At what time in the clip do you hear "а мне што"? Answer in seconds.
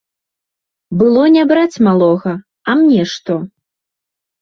2.37-3.33